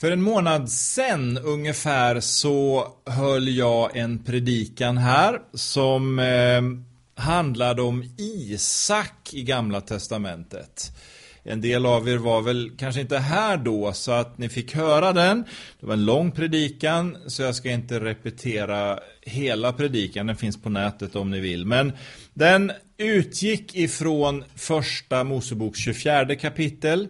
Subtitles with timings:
[0.00, 6.62] För en månad sen ungefär så höll jag en predikan här som eh,
[7.24, 10.92] handlade om Isak i Gamla Testamentet.
[11.42, 15.12] En del av er var väl kanske inte här då så att ni fick höra
[15.12, 15.44] den.
[15.80, 20.26] Det var en lång predikan så jag ska inte repetera hela predikan.
[20.26, 21.66] Den finns på nätet om ni vill.
[21.66, 21.92] Men
[22.34, 27.08] den utgick ifrån första Moseboks 24 kapitel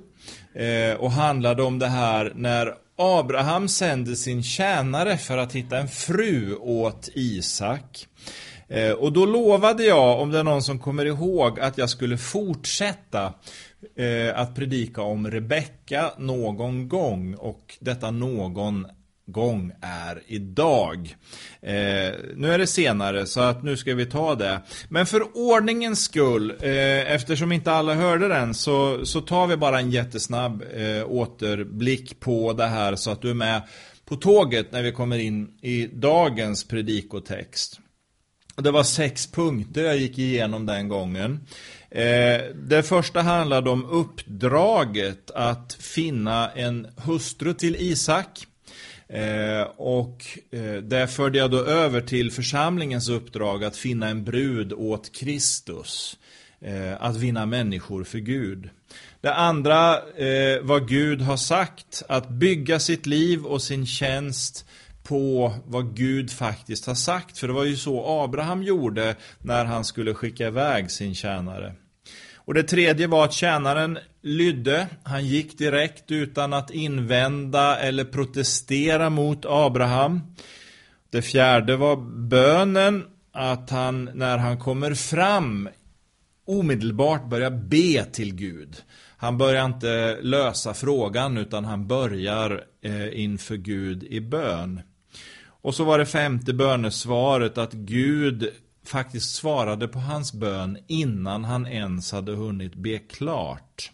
[0.59, 5.89] eh, och handlade om det här när Abraham sände sin tjänare för att hitta en
[5.89, 8.07] fru åt Isak.
[8.69, 12.19] Eh, och då lovade jag, om det är någon som kommer ihåg, att jag skulle
[12.19, 13.35] fortsätta
[13.97, 17.35] eh, att predika om Rebecka någon gång.
[17.35, 18.87] Och detta någon
[19.29, 21.17] gång är idag.
[21.63, 24.61] Eh, nu är det senare så att nu ska vi ta det.
[24.89, 29.79] Men för ordningens skull, eh, eftersom inte alla hörde den så, så tar vi bara
[29.79, 33.63] en jättesnabb eh, återblick på det här så att du är med
[34.05, 37.81] på tåget när vi kommer in i dagens predikotext.
[38.57, 41.41] Det var sex punkter jag gick igenom den gången.
[41.91, 48.47] Eh, det första handlade om uppdraget att finna en hustru till Isak.
[49.09, 54.73] Eh, och eh, där förde jag då över till församlingens uppdrag att finna en brud
[54.73, 56.19] åt Kristus.
[56.61, 58.71] Eh, att vinna människor för Gud.
[59.21, 64.67] Det andra, eh, vad Gud har sagt, att bygga sitt liv och sin tjänst
[65.03, 67.39] på vad Gud faktiskt har sagt.
[67.39, 71.75] För det var ju så Abraham gjorde när han skulle skicka iväg sin tjänare.
[72.49, 74.87] Och det tredje var att tjänaren lydde.
[75.03, 80.21] Han gick direkt utan att invända eller protestera mot Abraham.
[81.11, 81.97] Det fjärde var
[82.29, 83.05] bönen.
[83.33, 85.69] Att han när han kommer fram
[86.47, 88.77] omedelbart börjar be till Gud.
[89.17, 94.81] Han börjar inte lösa frågan utan han börjar eh, inför Gud i bön.
[95.63, 98.51] Och så var det femte bönesvaret att Gud
[98.89, 103.91] faktiskt svarade på hans bön innan han ens hade hunnit be klart.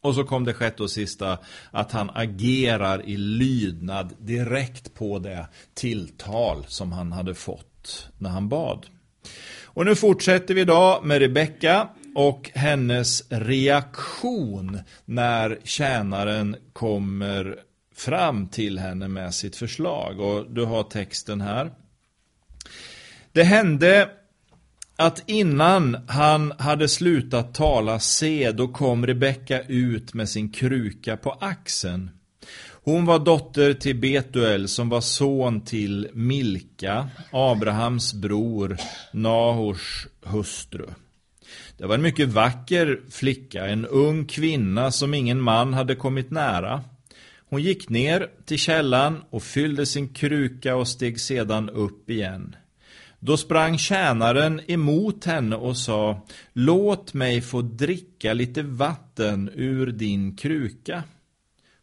[0.00, 1.38] Och så kom det sjätte och sista
[1.70, 8.48] att han agerar i lydnad direkt på det tilltal som han hade fått när han
[8.48, 8.86] bad.
[9.64, 17.56] Och nu fortsätter vi idag med Rebecka och hennes reaktion när tjänaren kommer
[17.94, 20.20] fram till henne med sitt förslag.
[20.20, 21.70] Och du har texten här.
[23.32, 24.10] Det hände
[24.96, 31.30] att innan han hade slutat tala se, då kom Rebecka ut med sin kruka på
[31.40, 32.10] axeln.
[32.84, 38.76] Hon var dotter till Betuel som var son till Milka, Abrahams bror,
[39.12, 40.86] Nahors hustru.
[41.76, 46.84] Det var en mycket vacker flicka, en ung kvinna som ingen man hade kommit nära.
[47.50, 52.56] Hon gick ner till källan och fyllde sin kruka och steg sedan upp igen.
[53.20, 56.20] Då sprang tjänaren emot henne och sa
[56.52, 61.02] Låt mig få dricka lite vatten ur din kruka.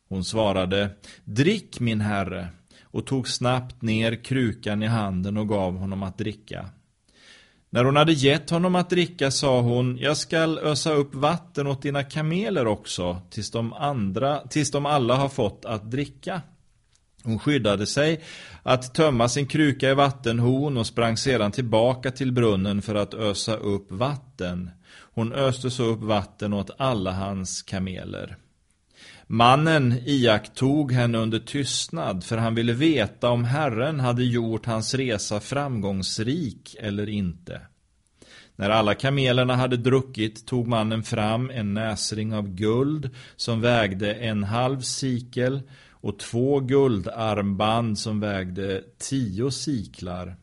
[0.09, 0.89] Hon svarade
[1.23, 2.47] Drick min herre
[2.83, 6.69] och tog snabbt ner krukan i handen och gav honom att dricka.
[7.69, 11.81] När hon hade gett honom att dricka sa hon, jag skall ösa upp vatten åt
[11.81, 16.41] dina kameler också, tills de, andra, tills de alla har fått att dricka.
[17.25, 18.21] Hon skyddade sig
[18.63, 23.55] att tömma sin kruka i vattenhon och sprang sedan tillbaka till brunnen för att ösa
[23.55, 24.69] upp vatten.
[25.13, 28.37] Hon öste så upp vatten åt alla hans kameler.
[29.27, 35.39] Mannen iakttog henne under tystnad för han ville veta om Herren hade gjort hans resa
[35.39, 37.61] framgångsrik eller inte.
[38.55, 44.43] När alla kamelerna hade druckit tog mannen fram en näsring av guld som vägde en
[44.43, 45.61] halv sikel
[46.05, 50.35] och två guldarmband som vägde tio siklar.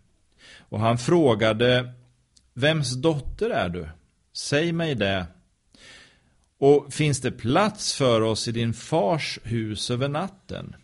[0.58, 1.92] Och han frågade
[2.54, 3.88] Vems dotter är du?
[4.32, 5.26] Säg mig det
[6.58, 10.76] och finns det plats för oss i din fars hus över natten?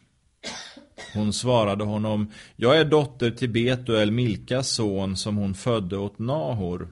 [1.15, 6.89] Hon svarade honom, jag är dotter till Betuel, Milkas son, som hon födde åt Nahor.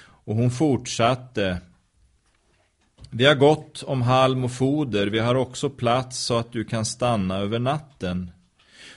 [0.00, 1.60] Och hon fortsatte,
[3.10, 6.84] vi har gott om halm och foder, vi har också plats så att du kan
[6.84, 8.30] stanna över natten.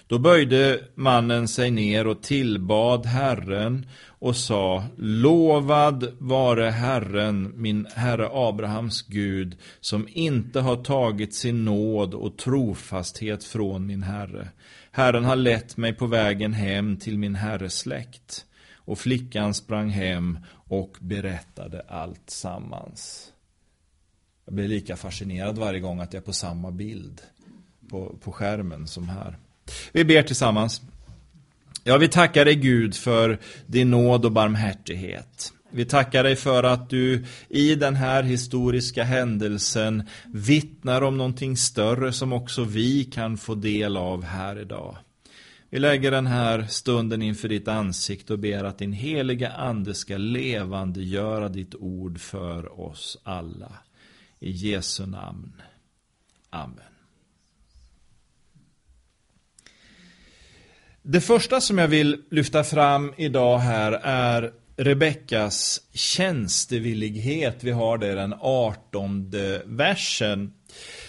[0.07, 8.29] Då böjde mannen sig ner och tillbad Herren och sa Lovad vare Herren, min Herre
[8.31, 14.47] Abrahams Gud, som inte har tagit sin nåd och trofasthet från min Herre.
[14.91, 18.45] Herren har lett mig på vägen hem till min Herres släkt.
[18.85, 23.32] Och flickan sprang hem och berättade allt sammans.
[24.45, 27.21] Jag blir lika fascinerad varje gång att jag är på samma bild.
[27.89, 29.37] på, på skärmen som här.
[29.91, 30.81] Vi ber tillsammans.
[31.83, 35.53] Ja, vi tackar dig Gud för din nåd och barmhärtighet.
[35.71, 42.13] Vi tackar dig för att du i den här historiska händelsen vittnar om någonting större
[42.13, 44.97] som också vi kan få del av här idag.
[45.69, 50.17] Vi lägger den här stunden inför ditt ansikte och ber att din heliga ande ska
[50.17, 53.71] levandegöra ditt ord för oss alla.
[54.43, 55.61] I Jesu namn.
[56.49, 56.79] Amen.
[61.01, 67.63] Det första som jag vill lyfta fram idag här är Rebeckas tjänstevillighet.
[67.63, 70.53] Vi har det i den artonde versen.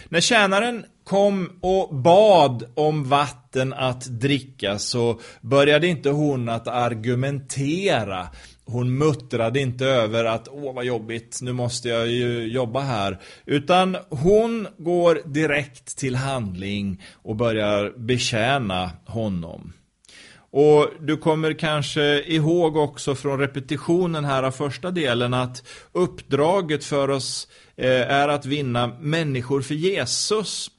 [0.09, 8.29] När tjänaren kom och bad om vatten att dricka så började inte hon att argumentera.
[8.67, 13.21] Hon muttrade inte över att åh vad jobbigt, nu måste jag ju jobba här.
[13.47, 19.73] Utan hon går direkt till handling och börjar betjäna honom.
[20.57, 25.63] Och du kommer kanske ihåg också från repetitionen här av första delen att
[25.93, 30.71] uppdraget för oss eh, är att vinna människor för Jesus.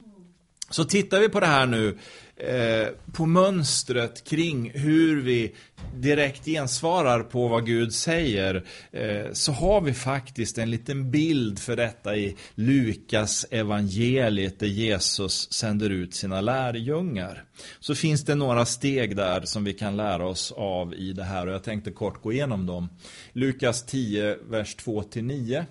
[0.70, 1.98] Så tittar vi på det här nu,
[2.36, 5.54] eh, på mönstret kring hur vi
[5.94, 11.76] direkt gensvarar på vad Gud säger, eh, så har vi faktiskt en liten bild för
[11.76, 17.44] detta i Lukas evangeliet där Jesus sänder ut sina lärjungar.
[17.80, 21.46] Så finns det några steg där som vi kan lära oss av i det här
[21.46, 22.88] och jag tänkte kort gå igenom dem.
[23.32, 25.64] Lukas 10, vers 2-9.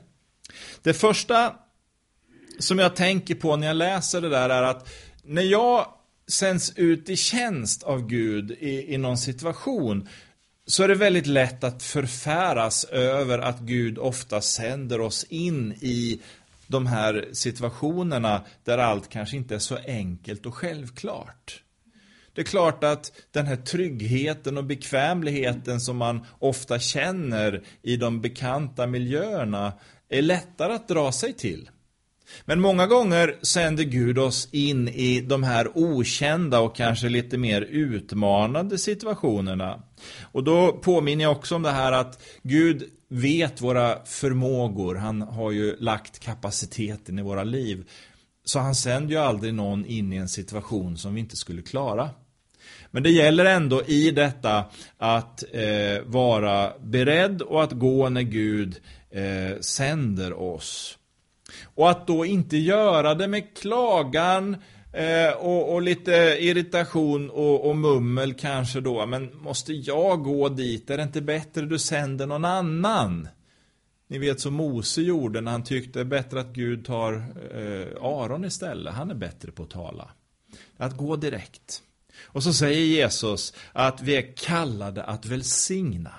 [0.83, 1.55] Det första
[2.59, 4.89] som jag tänker på när jag läser det där är att
[5.23, 5.87] när jag
[6.27, 10.09] sänds ut i tjänst av Gud i, i någon situation
[10.67, 16.19] så är det väldigt lätt att förfäras över att Gud ofta sänder oss in i
[16.67, 21.61] de här situationerna där allt kanske inte är så enkelt och självklart.
[22.33, 28.21] Det är klart att den här tryggheten och bekvämligheten som man ofta känner i de
[28.21, 29.73] bekanta miljöerna
[30.09, 31.69] är lättare att dra sig till.
[32.45, 37.61] Men många gånger sänder Gud oss in i de här okända och kanske lite mer
[37.61, 39.83] utmanande situationerna.
[40.31, 44.95] Och då påminner jag också om det här att Gud vet våra förmågor.
[44.95, 47.89] Han har ju lagt kapaciteten i våra liv.
[48.45, 52.09] Så han sänder ju aldrig någon in i en situation som vi inte skulle klara.
[52.91, 54.65] Men det gäller ändå i detta
[54.97, 58.75] att eh, vara beredd och att gå när Gud
[59.09, 60.97] eh, sänder oss.
[61.63, 64.57] Och att då inte göra det med klagan
[64.93, 69.05] eh, och, och, lite irritation och, och, mummel kanske då.
[69.05, 70.89] Men måste jag gå dit?
[70.89, 73.27] Är det inte bättre du sänder någon annan?
[74.07, 77.13] Ni vet som Mose gjorde när han tyckte det är bättre att Gud tar
[77.53, 78.93] eh, Aron istället.
[78.93, 80.09] Han är bättre på att tala.
[80.77, 81.81] Att gå direkt.
[82.23, 86.11] Och så säger Jesus att vi är kallade att välsigna.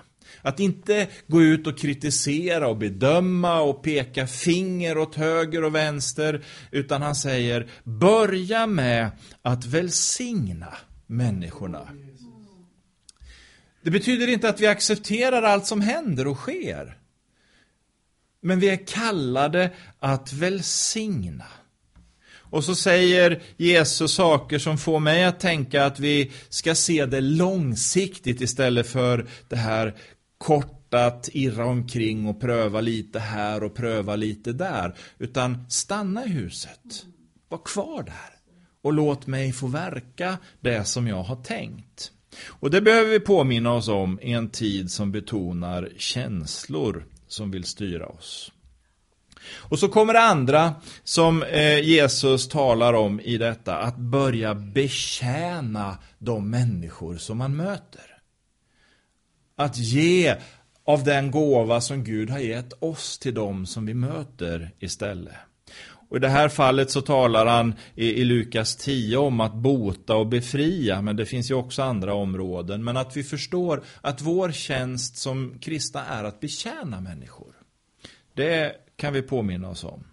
[0.47, 6.45] Att inte gå ut och kritisera och bedöma och peka finger åt höger och vänster.
[6.71, 9.11] Utan han säger, börja med
[9.43, 10.75] att välsigna
[11.07, 11.89] människorna.
[13.83, 16.99] Det betyder inte att vi accepterar allt som händer och sker.
[18.43, 21.47] Men vi är kallade att välsigna.
[22.51, 27.21] Och så säger Jesus saker som får mig att tänka att vi ska se det
[27.21, 29.95] långsiktigt istället för det här
[30.39, 34.95] kort att irra omkring och pröva lite här och pröva lite där.
[35.19, 37.07] Utan stanna i huset.
[37.49, 38.31] Var kvar där.
[38.83, 42.11] Och låt mig få verka det som jag har tänkt.
[42.47, 47.65] Och det behöver vi påminna oss om i en tid som betonar känslor som vill
[47.65, 48.53] styra oss.
[49.55, 50.75] Och så kommer det andra
[51.05, 58.16] som eh, Jesus talar om i detta, att börja betjäna de människor som man möter.
[59.57, 60.37] Att ge
[60.85, 65.35] av den gåva som Gud har gett oss till dem som vi möter istället.
[66.09, 70.17] Och I det här fallet så talar han i, i, Lukas 10 om att bota
[70.17, 72.85] och befria, men det finns ju också andra områden.
[72.85, 77.55] Men att vi förstår att vår tjänst som kristna är att betjäna människor.
[78.35, 80.05] Det kan vi påminna oss om.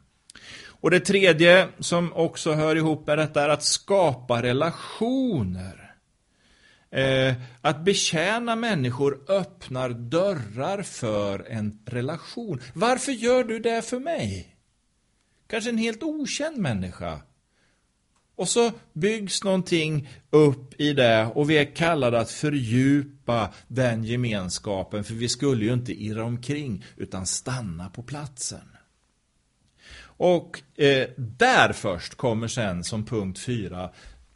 [0.65, 5.82] Och det tredje som också hör ihop med detta är att skapa relationer.
[6.93, 12.61] Eh, att betjäna människor öppnar dörrar för en relation.
[12.73, 14.55] Varför gör du det för mig?
[15.47, 17.21] Kanske en helt okänd människa.
[18.35, 25.03] Och så byggs någonting upp i det och vi är kallade att fördjupa den gemenskapen
[25.03, 28.69] för vi skulle ju inte irra omkring utan stanna på platsen.
[30.01, 33.89] Och eh, där först kommer sen som punkt fyra,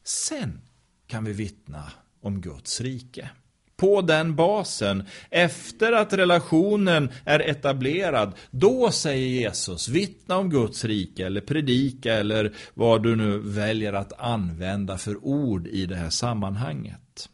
[0.03, 0.61] sen
[1.07, 1.91] kan vi vittna
[2.27, 3.29] om Guds rike.
[3.77, 11.25] På den basen, efter att relationen är etablerad, då säger Jesus vittna om Guds rike
[11.25, 17.29] eller predika eller vad du nu väljer att använda för ord i det här sammanhanget.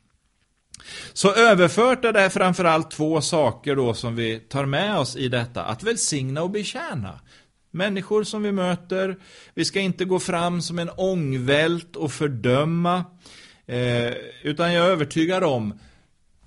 [1.14, 5.64] Så överfört är det framförallt två saker då som vi tar med oss i detta.
[5.64, 7.20] Att välsigna och betjäna.
[7.72, 9.18] Människor som vi möter.
[9.54, 13.04] Vi ska inte gå fram som en ångvält och fördöma.
[13.68, 15.74] Eh, utan jag är övertygad om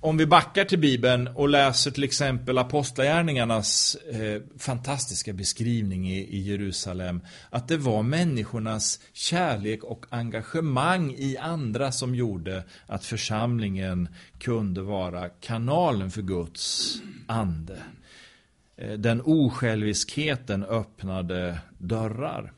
[0.01, 6.41] om vi backar till Bibeln och läser till exempel Apostlagärningarnas eh, fantastiska beskrivning i, i,
[6.41, 7.21] Jerusalem,
[7.51, 14.09] att det var människornas kärlek och engagemang i andra som gjorde att församlingen
[14.39, 16.97] kunde vara kanalen för Guds
[17.27, 17.79] ande.
[18.77, 22.53] Eh, den osjälviskheten öppnade dörrar.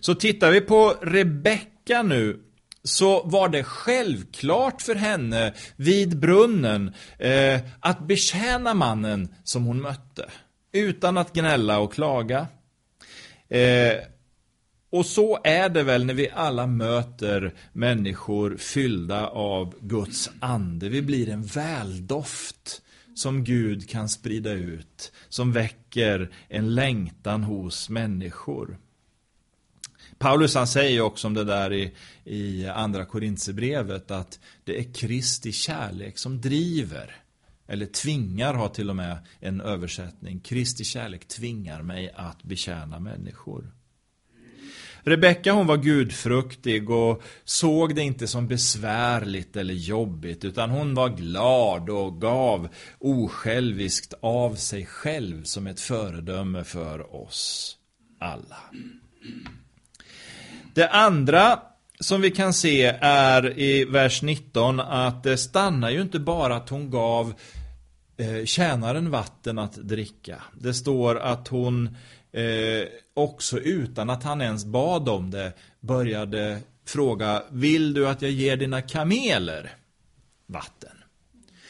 [0.00, 2.40] Så tittar vi på Rebecka nu
[2.86, 10.30] så var det självklart för henne vid brunnen eh, att betjäna mannen som hon mötte.
[10.72, 12.46] Utan att gnälla och klaga.
[13.48, 13.94] Eh,
[14.90, 20.88] och så är det väl när vi alla möter människor fyllda av Guds ande.
[20.88, 22.82] Vi blir en väldoft
[23.14, 25.12] som Gud kan sprida ut.
[25.28, 28.78] Som väcker en längtan hos människor.
[30.18, 31.92] Paulus han säger också om det där i,
[32.24, 37.16] i andra Korintierbrevet att det är Kristi kärlek som driver
[37.68, 40.40] eller tvingar har till och med en översättning.
[40.40, 43.72] Kristi kärlek tvingar mig att betjäna människor.
[45.00, 51.08] Rebecka hon var gudfruktig och såg det inte som besvärligt eller jobbigt utan hon var
[51.08, 52.68] glad och gav
[52.98, 57.76] osjälviskt av sig själv som ett föredöme för oss
[58.20, 58.58] alla.
[60.76, 61.60] Det andra
[62.00, 66.68] som vi kan se är i vers 19 att det stannar ju inte bara att
[66.68, 67.34] hon gav
[68.16, 70.42] eh, tjänaren vatten att dricka.
[70.60, 71.96] Det står att hon
[72.32, 78.30] eh, också utan att han ens bad om det började fråga Vill du att jag
[78.30, 79.74] ger dina kameler
[80.46, 80.96] vatten?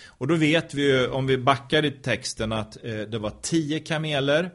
[0.07, 3.81] Och då vet vi ju om vi backar i texten att eh, det var tio
[3.81, 4.51] kameler.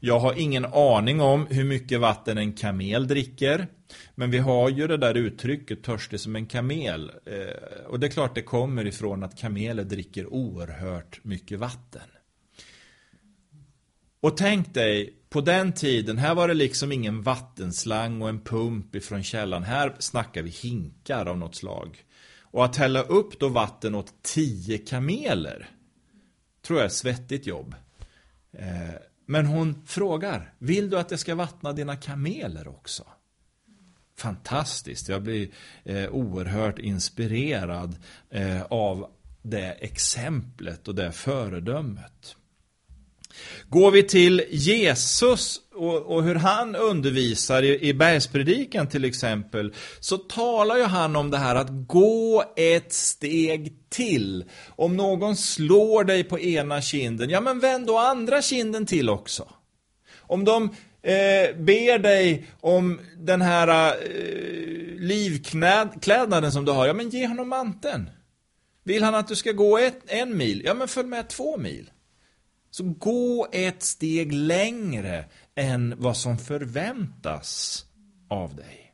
[0.00, 3.66] Jag har ingen aning om hur mycket vatten en kamel dricker.
[4.14, 7.12] Men vi har ju det där uttrycket törstig som en kamel.
[7.26, 12.08] Eh, och det är klart det kommer ifrån att kameler dricker oerhört mycket vatten.
[14.20, 18.94] Och tänk dig, på den tiden, här var det liksom ingen vattenslang och en pump
[18.94, 19.62] ifrån källan.
[19.62, 22.04] Här snackar vi hinkar av något slag.
[22.40, 25.70] Och att hälla upp då vatten åt tio kameler
[26.66, 27.74] tror jag är ett svettigt jobb.
[28.52, 28.94] Eh,
[29.26, 33.04] men hon frågar, vill du att jag ska vattna dina kameler också?
[34.16, 35.08] fantastiskt.
[35.08, 35.48] Jag blir
[35.84, 37.96] eh, oerhört inspirerad
[38.30, 39.10] eh, av
[39.42, 42.36] det exemplet och det föredömet.
[43.68, 50.18] Går vi till Jesus och, och, hur han undervisar i, i bergspredikan till exempel så
[50.18, 54.44] talar ju han om det här att gå ett steg till.
[54.68, 59.48] Om någon slår dig på ena kinden, ja men vänd då andra kinden till också.
[60.18, 60.62] Om de
[61.02, 67.48] eh, ber dig om den här eh, livklädnaden som du har, ja men ge honom
[67.48, 68.10] manteln.
[68.84, 71.90] Vill han att du ska gå ett, en mil, ja men följ med två mil.
[72.74, 77.84] Så gå ett steg längre än vad som förväntas
[78.30, 78.92] av dig.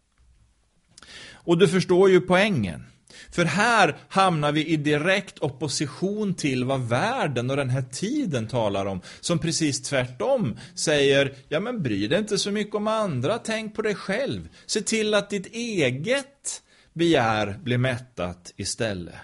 [1.32, 2.86] Och du förstår ju poängen.
[3.30, 8.86] För här hamnar vi i direkt opposition till vad världen och den här tiden talar
[8.86, 9.00] om.
[9.20, 13.82] Som precis tvärtom säger, ja men bry dig inte så mycket om andra, tänk på
[13.82, 14.48] dig själv.
[14.66, 19.14] Se till att ditt eget begär blir mättat istället.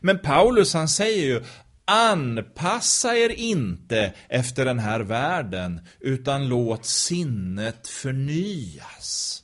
[0.00, 1.42] Men Paulus han säger ju,
[1.90, 9.42] anpassa er inte efter den här världen, utan låt sinnet förnyas.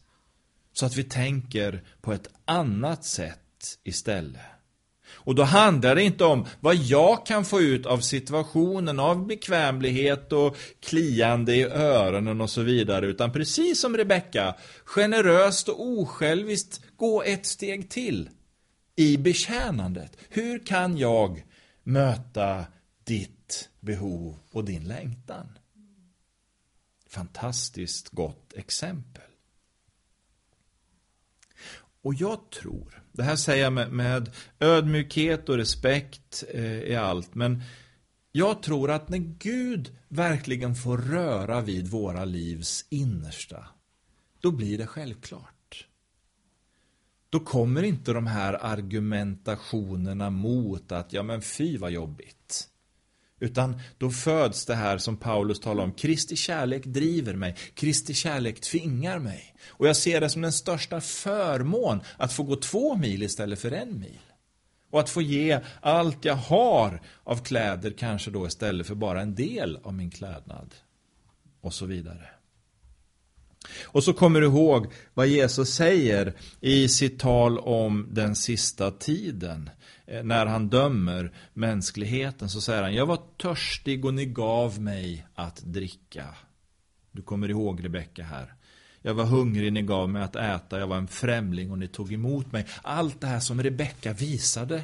[0.72, 4.40] Så att vi tänker på ett annat sätt istället.
[5.08, 10.32] Och då handlar det inte om vad jag kan få ut av situationen, av bekvämlighet
[10.32, 17.22] och kliande i öronen och så vidare, utan precis som Rebecka, generöst och osjälviskt gå
[17.22, 18.30] ett steg till
[18.96, 20.16] i betjänandet.
[20.28, 21.45] Hur kan jag
[21.86, 22.66] möta
[23.04, 25.58] ditt behov och din längtan?
[27.08, 29.22] Fantastiskt gott exempel.
[32.02, 37.34] Och jag tror, det här säger jag med, med ödmjukhet och respekt eh, i allt,
[37.34, 37.62] men
[38.36, 43.66] Jag tror att när Gud verkligen får röra vid våra livs innersta,
[44.40, 45.55] då blir det självklart.
[47.30, 52.68] Då kommer inte de här argumentationerna mot att, ja men fy vad jobbigt.
[53.40, 55.92] Utan då föds det här som Paulus talar om.
[55.92, 57.56] Kristi kärlek driver mig.
[57.74, 59.54] Kristi kärlek tvingar mig.
[59.68, 63.70] Och jag ser det som den största förmån att få gå två mil istället för
[63.70, 64.20] en mil.
[64.90, 69.34] Och att få ge allt jag har av kläder kanske då istället för bara en
[69.34, 70.74] del av min klädnad.
[71.60, 72.28] Och så vidare.
[73.84, 79.70] Och så kommer du ihåg vad Jesus säger i sitt tal om den sista tiden.
[80.06, 85.26] Eh, när han dömer mänskligheten så säger han Jag var törstig och ni gav mig
[85.34, 86.24] att dricka.
[87.12, 88.54] Du kommer ihåg Rebecka här.
[89.02, 90.78] Jag var hungrig, ni gav mig att äta.
[90.78, 92.66] Jag var en främling och ni tog emot mig.
[92.82, 94.82] Allt det här som Rebecka visade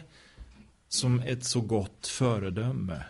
[0.89, 3.05] som ett så gott föredöme.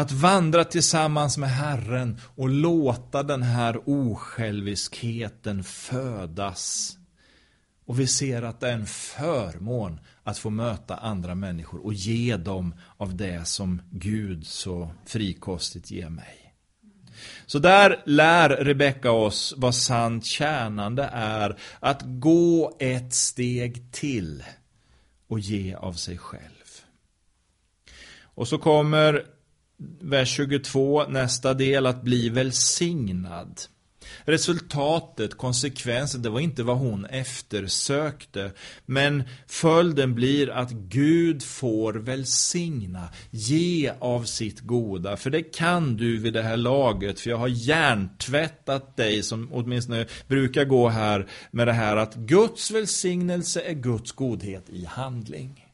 [0.00, 6.96] Att vandra tillsammans med Herren och låta den här osjälviskheten födas.
[7.86, 12.36] Och vi ser att det är en förmån att få möta andra människor och ge
[12.36, 16.54] dem av det som Gud så frikostigt ger mig.
[17.46, 21.58] Så där lär Rebecka oss vad sant tjänande är.
[21.80, 24.44] Att gå ett steg till
[25.28, 26.84] och ge av sig själv.
[28.22, 29.39] Och så kommer
[30.00, 33.60] vers 22, nästa del, att bli välsignad.
[34.24, 38.52] Resultatet, konsekvensen, det var inte vad hon eftersökte.
[38.86, 45.16] Men följden blir att Gud får välsigna, ge av sitt goda.
[45.16, 50.06] För det kan du vid det här laget, för jag har hjärntvättat dig som åtminstone
[50.28, 55.69] brukar gå här med det här att Guds välsignelse är Guds godhet i handling.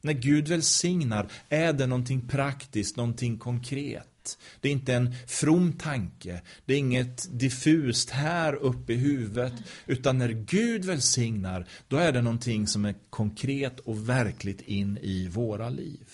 [0.00, 4.38] När Gud välsignar är det någonting praktiskt, någonting konkret.
[4.60, 6.40] Det är inte en from tanke.
[6.64, 9.52] Det är inget diffust här uppe i huvudet.
[9.86, 15.28] Utan när Gud välsignar, då är det någonting som är konkret och verkligt in i
[15.28, 16.08] våra liv.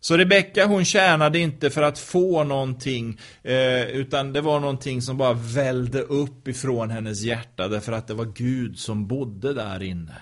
[0.00, 5.16] Så Rebecka hon tjänade inte för att få någonting eh, utan det var någonting som
[5.16, 10.14] bara välde upp ifrån hennes hjärta därför att det var Gud som bodde där inne.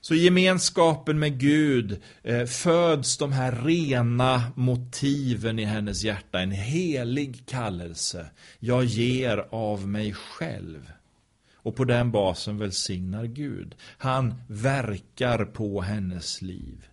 [0.00, 6.40] Så i gemenskapen med Gud eh, föds de här rena motiven i hennes hjärta.
[6.40, 8.26] En helig kallelse.
[8.58, 10.92] Jag ger av mig själv.
[11.54, 13.74] Och på den basen välsignar Gud.
[13.82, 16.86] Han verkar på hennes liv.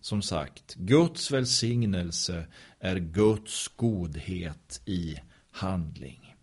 [0.00, 2.46] Som sagt, Guds välsignelse
[2.80, 5.16] är Guds godhet i
[5.50, 6.36] handling.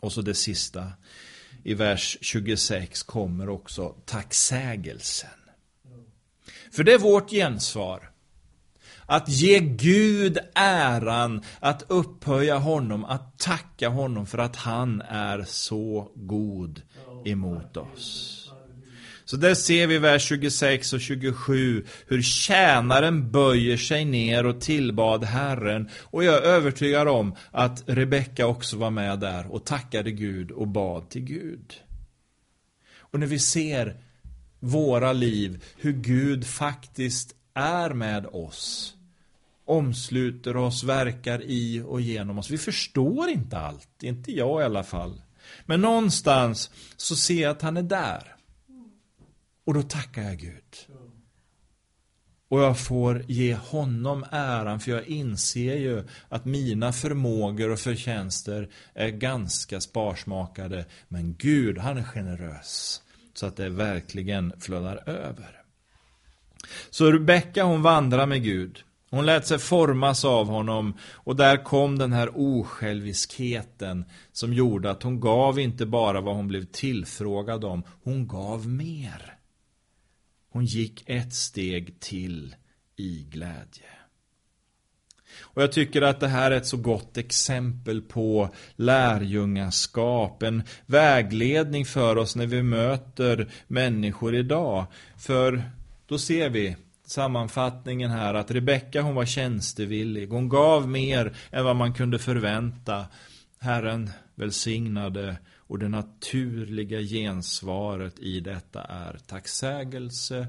[0.00, 0.92] Och så det sista
[1.64, 5.30] i vers 26 kommer också tacksägelsen.
[6.72, 8.10] För det är vårt gensvar.
[9.06, 16.10] Att ge Gud äran, att upphöja honom, att tacka honom för att han är så
[16.14, 16.82] god
[17.24, 18.43] emot oss.
[19.24, 25.24] Så där ser vi vers 26 och 27 hur tjänaren böjer sig ner och tillbad
[25.24, 25.88] Herren.
[26.02, 30.68] Och jag är övertygad om att Rebecka också var med där och tackade Gud och
[30.68, 31.74] bad till Gud.
[32.98, 33.96] Och när vi ser
[34.60, 38.94] våra liv, hur Gud faktiskt är med oss
[39.64, 42.50] omsluter oss, verkar i och genom oss.
[42.50, 45.22] Vi förstår inte allt, inte jag i alla fall.
[45.66, 48.33] Men någonstans så ser jag att han är där.
[49.64, 50.88] Och då tackar jag Gud.
[52.48, 58.68] Och jag får ge honom äran för jag inser ju att mina förmågor och förtjänster
[58.94, 60.84] är ganska sparsmakade.
[61.08, 63.02] Men Gud, han är generös.
[63.34, 65.60] Så att det verkligen flödar över.
[66.90, 68.82] Så Rebecka hon vandrar med Gud.
[69.10, 75.02] Hon lät sig formas av honom och där kom den här osjälviskheten som gjorde att
[75.02, 79.33] hon gav inte bara vad hon blev tillfrågad om, hon gav mer.
[80.54, 82.56] Hon gick ett steg till
[82.96, 83.90] i glädje.
[85.40, 91.84] Och jag tycker att det här är ett så gott exempel på lärjungaskap, en vägledning
[91.84, 94.86] för oss när vi möter människor idag.
[95.18, 95.62] För
[96.06, 100.28] då ser vi sammanfattningen här att Rebecka hon var tjänstevillig.
[100.28, 103.06] Hon gav mer än vad man kunde förvänta.
[103.58, 105.36] Herren välsignade
[105.66, 110.46] och det naturliga gensvaret i detta är tacksägelse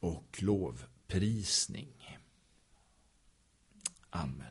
[0.00, 2.18] och lovprisning.
[4.10, 4.46] Amen.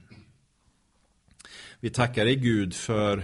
[1.79, 3.23] Vi tackar dig Gud för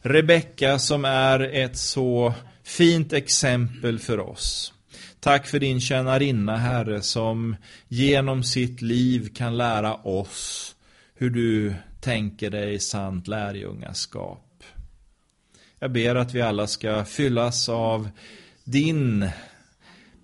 [0.00, 4.72] Rebecka som är ett så fint exempel för oss.
[5.20, 7.56] Tack för din tjänarinna, Herre, som
[7.88, 10.74] genom sitt liv kan lära oss
[11.14, 14.51] hur du tänker dig sant lärjungaskap.
[15.82, 18.10] Jag ber att vi alla ska fyllas av
[18.64, 19.28] din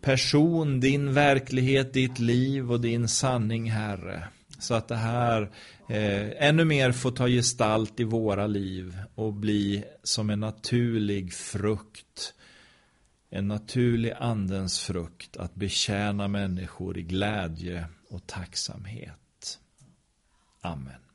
[0.01, 4.29] person, din verklighet, ditt liv och din sanning, Herre.
[4.59, 5.43] Så att det här
[5.89, 12.35] eh, ännu mer får ta gestalt i våra liv och bli som en naturlig frukt.
[13.31, 19.59] En naturlig andens frukt att betjäna människor i glädje och tacksamhet.
[20.61, 21.08] Amen.